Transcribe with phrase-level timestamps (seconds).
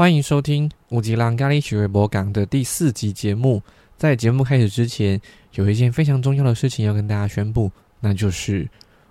[0.00, 3.62] 欢迎收听五吉郎咖喱许瑞博港的第四集节目。
[3.98, 5.20] 在节目开始之前，
[5.56, 7.70] 有一件非常重要的事情要跟大家宣布，
[8.00, 8.66] 那就是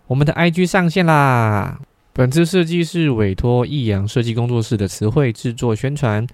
[0.07, 1.79] 我们的 IG 上线啦！
[2.11, 6.25] 本次设计是委托益阳设计工作室的词汇制作宣传。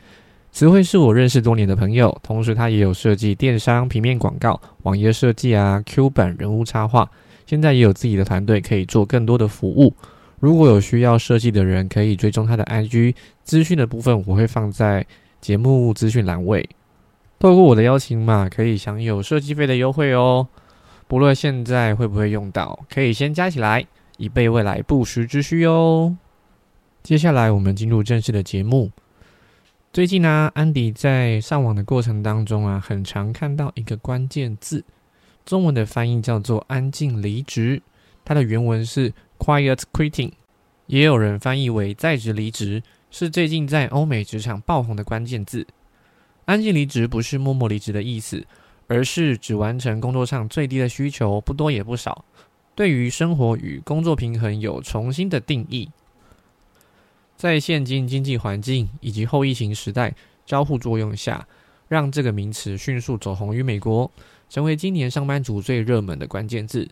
[0.53, 7.11] 词汇是我认识多年的朋友，同时他也有设计电商、平面广告、网页设计啊、Q 版人物插画，
[7.45, 9.93] 现在也有自己的团队可以做更多的服务。
[10.45, 15.03] 如果有需要设计的人，可以追踪他的 IG 资讯的部分，我会放在
[15.41, 16.69] 节目资讯栏位。
[17.39, 20.47] 透过我的邀请码，可以享有设计费的优惠哦。
[21.07, 23.83] 不论现在会不会用到，可以先加起来，
[24.17, 26.15] 以备未来不时之需哦。
[27.01, 28.91] 接下来我们进入正式的节目。
[29.91, 34.83] 最近呢，安迪在上网的过程当中啊，很常看到一个关键字，
[35.43, 37.81] 中文的翻译叫做“安静离职”，
[38.23, 39.11] 它的原文是。
[39.37, 40.31] Quiet quitting，
[40.87, 45.65] 也有人翻译为在职离职，是最近在欧美职场爆红的关键字。
[46.45, 48.45] 安静离职不是默默离职的意思，
[48.87, 52.23] 而是只完成工作上最低的需求，不多也不少。
[52.75, 55.89] 对于生活与工作平衡有重新的定义。
[57.35, 60.13] 在现今经济环境以及后疫情时代
[60.45, 61.47] 交互作用下，
[61.87, 64.11] 让这个名词迅速走红于美国，
[64.49, 66.87] 成为今年上班族最热门的关键字。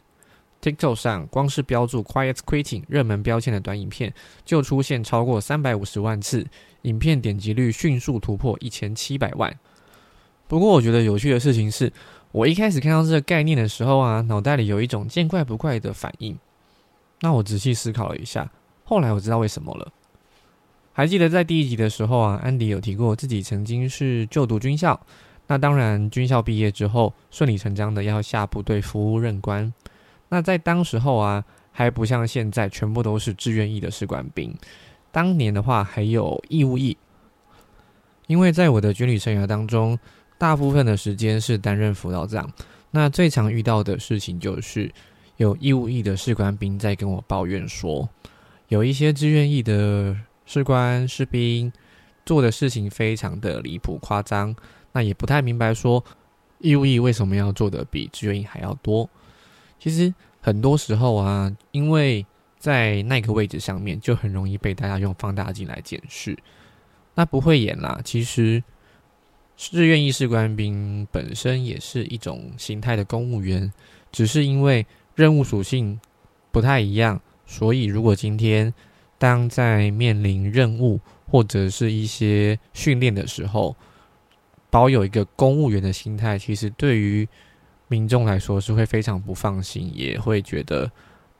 [0.64, 4.14] TikTok 上，光是标注 “Quiet Quitting” 热门标签的短影片，
[4.46, 6.48] 就出现超过三百五十万次，
[6.84, 9.54] 影片点击率迅速突破一千七百万。
[10.48, 11.92] 不过，我觉得有趣的事情是，
[12.32, 16.38] 我一开始看到这个概念的时候啊，脑袋里有一种见怪不怪的反应。
[17.20, 18.50] 那我仔细思考了一下，
[18.86, 19.92] 后来我知道为什么了。
[20.94, 24.98] 还记得在第一集的时候啊，安迪有提过自己曾经是就读军校，
[25.48, 29.74] 那当然军校毕业之后，顺理成章的要下部队服务任官。
[30.34, 34.52] 那在当时候啊，还不像现在全部都是志愿役的士官兵。
[35.12, 36.98] 当年的话，还有义务役。
[38.26, 40.00] 因为在我的军旅生涯当中，
[40.40, 42.52] 大部分的时间是担任辅导长。
[42.90, 44.92] 那最常遇到的事情就是，
[45.38, 48.10] 有义务役的士官兵在跟我抱怨说，
[48.70, 50.18] 有一些志愿役的
[50.48, 51.72] 士官士兵
[52.26, 54.56] 做的事情非常的离谱夸张。
[54.94, 56.04] 那也不太明白说，
[56.58, 59.08] 义务役为什么要做的比志愿役还要多。
[59.84, 62.26] 其实很多时候啊，因为
[62.58, 66.38] 在那个位置上面，就很容易被大家用放大镜来检视。
[67.16, 68.64] 那不会演啦，其实
[69.58, 73.70] 志愿意士官兵本身也是一种形态的公务员，
[74.10, 76.00] 只是因为任务属性
[76.50, 78.74] 不太一样，所以如果今天
[79.18, 83.76] 当在面临任务或者是一些训练的时候，
[84.70, 87.28] 保有一个公务员的心态，其实对于。
[87.94, 90.92] 民众来说是会非常不放心，也会觉得，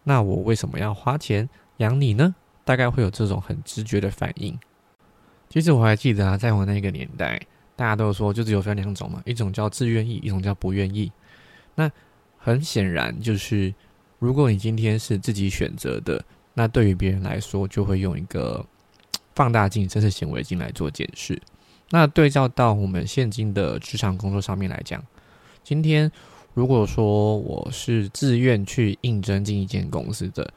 [0.04, 2.36] 那我为什么要花钱养你呢？
[2.64, 4.56] 大概会有这种很直觉的反应。
[5.50, 7.42] 其实我还记得啊，在我那个年代，
[7.76, 11.12] 大家都说就只有分两种嘛，一种叫自愿意，一种叫不愿意。
[11.74, 11.90] 那
[12.38, 13.74] 很显然就是，
[14.20, 18.64] 如果你今天是自己选择的，那对于别人来说就会用一个
[19.34, 21.42] 放大镜，甚至显微镜来做检视。
[21.90, 25.04] 那对照到我们现今的职场工作上面来讲，
[25.64, 26.12] 今天。
[26.54, 30.54] 如果说我是自愿去应征进一间公司的，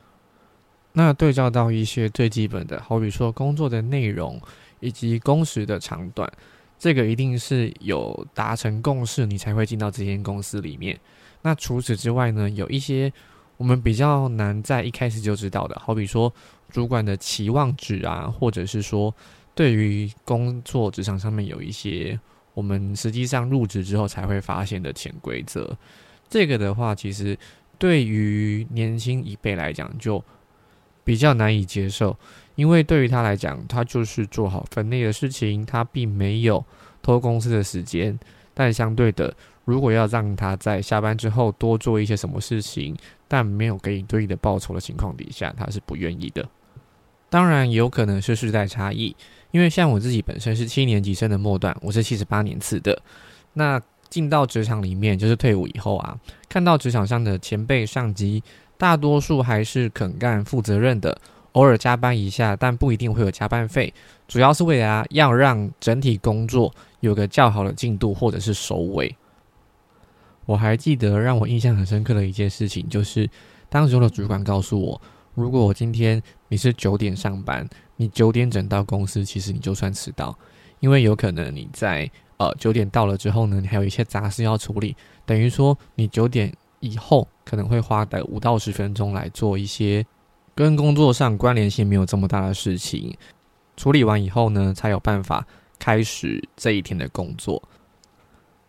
[0.92, 4.38] 那对照到一些最基本的，好比说工作的内容
[4.80, 6.30] 以及工时的长短，
[6.78, 10.98] 这个一定是有达成共识，你才会进到这间公司里面。
[11.40, 13.10] 那除此之外呢，有一些
[13.56, 16.30] 我们比较难在一开始就知道的，好比说
[16.68, 19.14] 主管的期望值啊，或者是说
[19.54, 22.20] 对于工作职场上面有一些。
[22.56, 25.76] 我们实际上入职之后才会发现的潜规则，
[26.26, 27.38] 这个的话，其实
[27.76, 30.24] 对于年轻一辈来讲就
[31.04, 32.16] 比较难以接受，
[32.54, 36.64] 因为对于他来讲，他就是做好分内的事情，他并没有
[37.02, 38.18] 偷公司的时间。
[38.54, 39.36] 但相对的，
[39.66, 42.96] 如果要让他在下班之后多做一些什么事情，
[43.28, 46.48] 但没有给你对应的报酬的情况底下，他是不愿意的。
[47.28, 49.14] 当然，有可能是世代差异。
[49.56, 53.00] 因为像我自己本身是七年级生的末段，我是七十八年次的。
[53.54, 53.80] 那
[54.10, 56.14] 进到职场里面，就是退伍以后啊，
[56.46, 58.42] 看到职场上的前辈上级，
[58.76, 61.18] 大多数还是肯干、负责任的，
[61.52, 63.94] 偶尔加班一下，但不一定会有加班费，
[64.28, 66.70] 主要是为了要让整体工作
[67.00, 69.16] 有个较好的进度或者是收尾。
[70.44, 73.26] 我还记得让我印象很深刻的一件事情，就是
[73.70, 75.00] 当时的主管告诉我，
[75.36, 77.64] 如果我今天你是九点上班。
[77.98, 80.38] 你九点整到公司，其实你就算迟到，
[80.80, 84.94] 因为有可能你在呃九点到了之后呢，你还有一些杂事要处理，
[85.24, 90.04] 等于说你九点以后可能会花的五到十分钟来做一些
[90.54, 93.16] 跟工作上关联性没有这么大的事情。
[93.78, 95.46] 处理完以后呢，才有办法
[95.78, 97.62] 开始这一天的工作。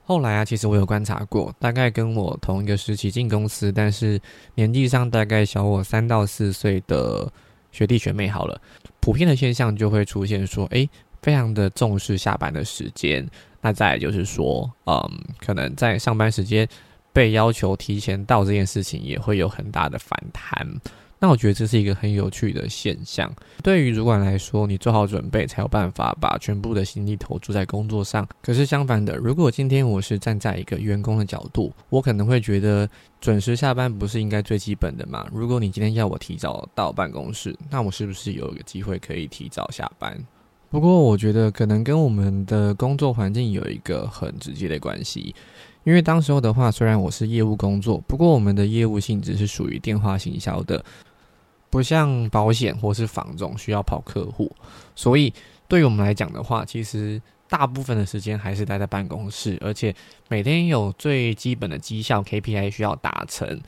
[0.08, 4.18] 后来啊，其实我有观察过，大概跟我同一个时期进公司，但是
[4.56, 7.30] 年纪上大概小我三到四岁的
[7.74, 8.58] 学弟学妹，好了，
[9.02, 10.90] 普遍的现象就会出现说，诶，
[11.22, 13.28] 非常的重视下班的时间。
[13.60, 14.96] 那再就是说，嗯，
[15.46, 16.66] 可能在上班时间
[17.12, 20.66] 被要求提前到这件事情，也会有很大的反弹。
[21.20, 23.32] 那我觉得这是一个很有趣的现象。
[23.64, 28.28] 对于主管来说，你做好准备才有办法把全部的心力投注在工作上。
[28.42, 32.88] 可是相反的，如果今天我是站在一个员工的角度，我可能会觉得
[33.20, 35.28] 准时下班不是应该最基本的吗？
[35.34, 40.16] 如果你今天要我提早到办公室，那我是不是有一个机会可以提早下班？
[40.70, 45.34] 不过我觉得可能跟我们的工作环境有一个很直接的关系。
[45.86, 50.84] 因为当时候的话，虽然我是业务工作，不过我们的业务性质是属于电话行销的。
[51.70, 54.52] 不像保险或是房总需要跑客户，
[54.96, 55.34] 所以
[55.68, 59.94] 对于我们来讲的话，其实大部分的时间还是待在办公室，而且
[60.30, 63.62] 每天有最基本的绩效 KPI 需要达成，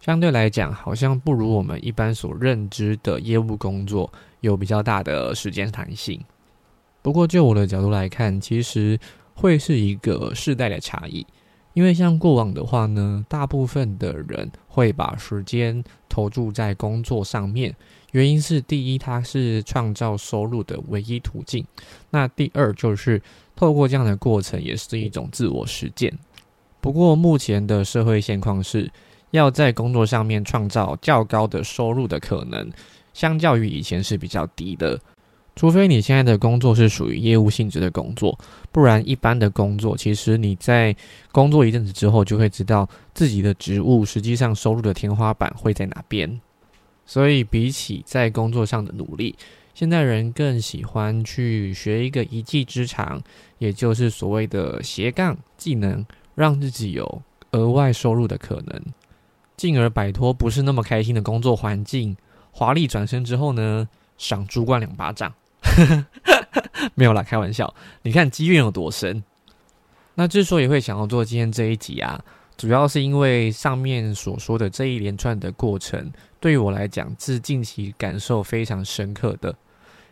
[0.00, 6.20] 相对来讲好像不如我们一般所认知的业务工作有比较大的时间弹性。
[7.02, 8.98] 不过就我的角度来看，其实
[9.34, 11.26] 会是一个世代的差异。
[11.72, 17.74] 因为像过往的话呢，大部分的人会把时间投注在工作上面，
[18.12, 21.64] 原因是第一，它是创造收入的唯一途径；
[22.10, 23.22] 那第二就是
[23.56, 26.12] 透过这样的过程，也是一种自我实践。
[26.80, 28.90] 不过目前的社会现况是，
[29.30, 32.70] 要在工作上面创造较高的收入的可能，
[33.14, 35.00] 相较于以前是比较低的。
[35.56, 38.38] 除非你现在的工作是属于业务性质的工作，
[38.72, 40.96] 不然一般的工作，其实你在
[41.32, 46.40] 工作一阵子之后，就会知道自己的职务实际上收入的天花板会在哪边。
[47.04, 49.34] 所以，比起在工作上的努力，
[49.74, 53.20] 现在人更喜欢去学一个一技之长，
[53.58, 56.06] 也就是所谓的斜杠技能，
[56.36, 58.80] 让自己有额外收入的可能，
[59.56, 62.16] 进而摆脱不是那么开心的工作环境。
[62.52, 65.32] 华丽转身之后呢，赏主管两巴掌。
[66.94, 67.72] 没有啦，开玩笑。
[68.02, 69.22] 你看机运有多深？
[70.14, 72.22] 那之所以会想要做今天这一集啊，
[72.56, 79.54] 主要是因为上面所说的这一连串的过程，对于我来讲是近期感受非常深刻的。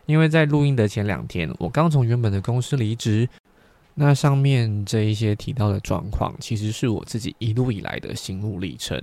[0.05, 3.29] 因为在录音的前两天，我刚从原本的公司离职。
[3.95, 8.99] 那上面这一些提到的状况，其实是我自己一路以来的心路历程。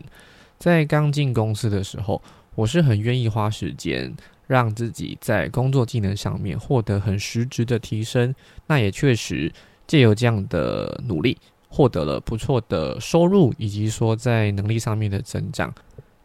[0.59, 2.23] 在刚进公司的时候，
[2.55, 4.17] 我是很愿意花时间。
[4.47, 8.35] 让自己在工作技能上面获得很实质的提升，
[8.67, 9.53] 那也确实
[9.87, 11.37] 借由这样的努力，
[11.69, 15.75] 获得了不错的收入，以及说在能力上面的增长。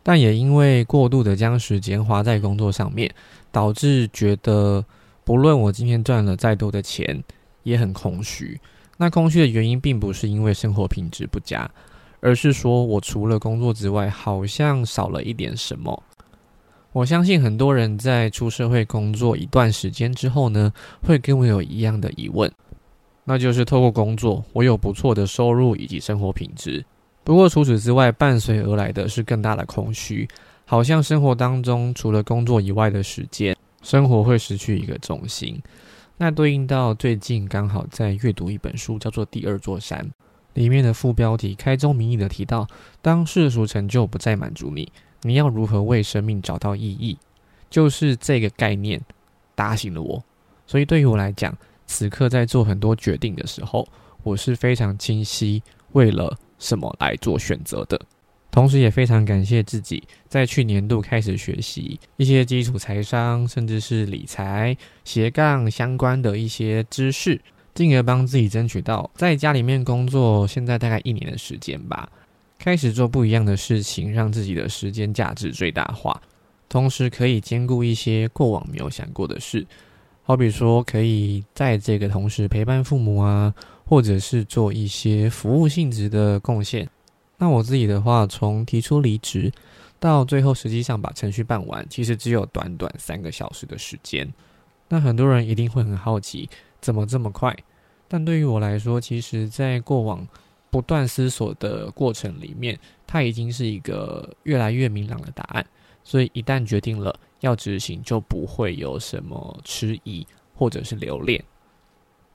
[0.04, 3.14] 但也因为过度的将时间花在工作上面，
[3.52, 4.84] 导致觉得
[5.24, 7.24] 不论我今天赚了再多的钱，
[7.64, 8.60] 也很空虚。
[8.98, 11.70] 那空虚的原因并不是因为生活品质不佳，
[12.20, 16.04] 而是说我除了工作之外，好像少了一点什么。
[16.94, 22.52] 我相信很多人在出社会工作一段时间之后呢，会跟我有一样的疑问，
[23.24, 26.84] 那就是透过工作，我有不错的收入以及生活品质。
[27.24, 30.28] 不过除此之外，伴随而来的是更大的空虚，
[30.66, 35.62] 好像生活当中除了工作以外的时间，生活会失去一个重心。
[36.18, 39.98] 那对应到最近刚好在阅读一本书，叫做《第二座山》，
[40.56, 42.68] 里面的副标题开宗明义的提到，
[43.02, 44.92] 当世俗成就不再满足你。
[45.22, 47.18] 你要如何为生命找到意义？
[47.70, 49.00] 就是这个概念
[49.56, 50.24] 打醒了我。
[50.68, 53.88] 所以对于我来讲，此刻在做很多决定的时候，
[54.24, 55.62] 我是非常清晰
[55.92, 58.00] 为了什么来做选择的。
[58.50, 64.76] 同时，也非常感谢自己在去年度开始学习一些基础财商，甚至是理财、
[65.06, 67.40] 斜杠相关的一些知识，
[67.74, 72.10] 进而帮自己争取到在家里面工作，现在大概一年的时间吧。
[72.64, 76.22] 开始做不一样的事情，让自己的时间价值最大化，
[76.70, 79.66] 同时可以兼顾一些过往没有想过的事，
[80.22, 83.52] 好比说可以在这个同时陪伴父母啊，
[83.84, 86.88] 或者是做一些服务性质的贡献。
[87.40, 89.52] 那我自己的话，从提出离职
[90.00, 94.32] 到最后实际上把程序办完，其实只有短短三个小时的时间。
[94.88, 96.48] 那很多人一定会很好奇，
[96.80, 97.58] 怎么这么快？
[98.08, 100.28] 但对于我来说，其实在过往。
[100.72, 105.64] 不断思索的过程里面，它已经是一个越来越明朗的答案。
[106.04, 110.26] 所以一旦决定了要执行，就不会有什么迟疑
[110.56, 111.44] 或者是留恋。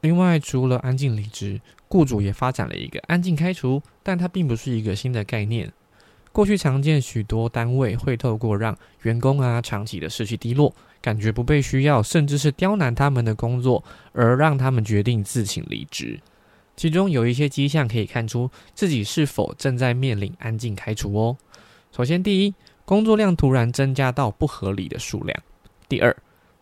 [0.02, 5.73] 另外，除了安静离职，雇主也发展了一个安静开除，但它并不是一个新的概念。
[6.31, 16.21] 过去常见许多单位会透过让员工啊长期的士气低落，感觉不被需要，甚至是刁难他们的工作，而让他们决定自请离职。
[16.76, 21.37] 其中有一些迹象可以看出自己是否正在面临安静开除哦。
[21.90, 22.54] 首先，第一，
[22.85, 25.35] 工作量突然增加到不合理的数量；
[25.88, 26.14] 第二，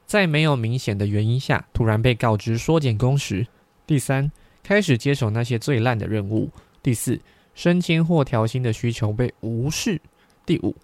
[0.06, 3.44] 在没有明显的原因下突然被告知缩减工时；
[3.86, 4.30] 第三，
[4.62, 6.48] 开始接手那些最烂的任务；
[6.80, 7.20] 第四，
[7.56, 9.98] 升迁或调薪的需求被无视；
[10.46, 10.76] 第五，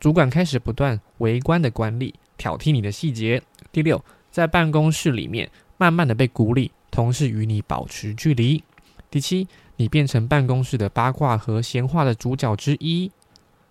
[0.00, 3.38] 主管开始不断围观的管理、挑剔你的细节；
[3.70, 6.70] 第六，在办公室里面慢慢的被孤立。
[6.94, 8.62] 同事与你保持距离。
[9.10, 13.10] 第七，你变成办公室的八卦和闲话的主角之一。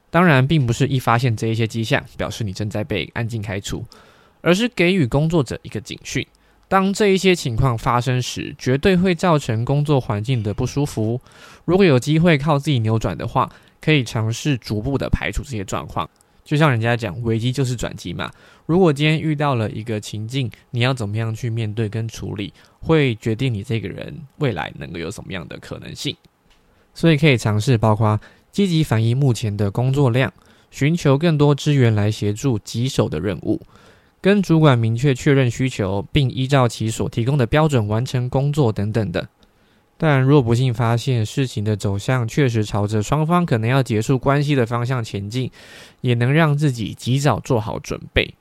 [0.10, 3.86] 当然，并不是一发现这一些迹象，表示你正在被安静开除，
[4.42, 6.27] 而是给予工作者一个警讯：
[6.68, 11.22] 当这一些情况发生时，绝对会造成工作环境的不舒服。
[11.63, 13.50] 如果有机会靠自己扭转的话，
[13.80, 16.10] 可以尝试逐步的排除这些状况。
[16.44, 18.32] 就像人家讲，危机就是转机嘛。
[18.66, 26.16] 如果今天遇到了一个情境，你要怎么样去面对跟处理，会决定你这个人未来能够有什么样的可能性。
[26.94, 28.20] 所以可以尝试，包括
[28.52, 30.32] 积极反映目前的工作量，
[30.70, 33.62] 寻求更多资源来协助棘手的任务，
[34.22, 39.28] 跟主管明确确认需求，并依照其所提供的标准完成工作等等的。
[40.06, 45.50] 但若不幸发现事情的走向确实朝着双方可能要结束关系的方向前进，
[46.02, 48.36] 也能让自己及早做好准备。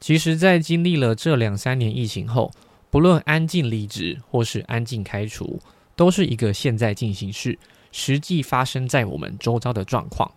[0.00, 2.50] 其实，在经历了这两三年疫情后，
[2.90, 5.60] 不论安静离职或是安静开除，
[5.94, 7.56] 都是一个现在进行式，
[7.92, 10.28] 实际发生在我们周遭的状况。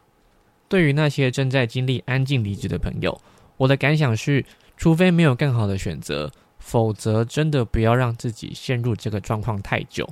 [0.68, 3.20] 对于那些正在经历安静离职的朋友，
[3.58, 4.46] 我的感想是：
[4.78, 10.08] 除非没有更好的选择，否则真的不要让自己陷入这个状况太久。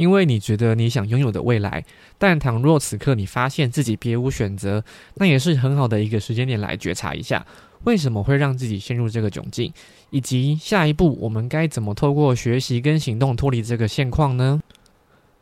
[0.00, 1.84] 因为你觉得你想拥有的未来，
[2.16, 4.82] 但倘若此刻你发现自己别无选择，
[5.16, 7.44] 那也是很好的一个时间点来觉察一下，
[7.84, 9.70] 为什么会让自己陷入这个窘境，
[10.08, 14.62] 以及下一步我们该怎么透过学习跟行动脱离这个现况呢？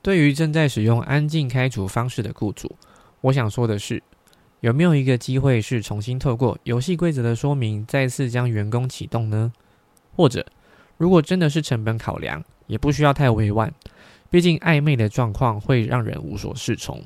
[0.02, 2.74] 对于正在使用安静开除方式的雇主，
[3.20, 4.02] 我想说的是，
[4.58, 9.52] 有没有一个机会是重新透过游戏规则的说明，再次将员工启动呢？
[10.16, 10.44] 或者，
[10.96, 13.72] 如果真的是成本考量，也不需要太委婉。
[14.30, 17.02] 毕竟暧昧的状况会让人无所适从，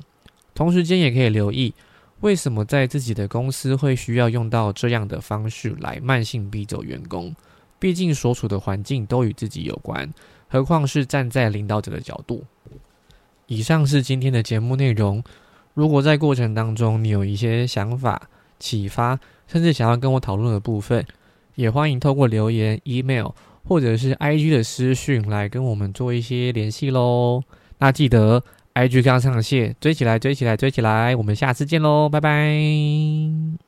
[0.53, 1.73] 同时间也可以留意
[2.19, 7.35] 为什么在自己的公司会需要用到这样的方式来慢性逼走员工。
[7.79, 10.09] 毕竟所处的环境都与自己有关，
[10.47, 12.43] 何况是站在领导者的角度。
[13.47, 15.21] 以上是今天的节目内容。
[15.73, 21.05] 如果在过程当中你有一些想法、启发，甚至想要跟我讨论的部分，
[21.55, 23.31] 也欢迎透过留言、email。
[23.63, 27.41] 或者是 I G 的私讯来跟我们做一些联系喽。
[27.79, 28.43] 那记得
[28.73, 31.15] I G 刚上线，追起来，追起来，追起来！
[31.15, 33.62] 我们下次见喽，拜拜。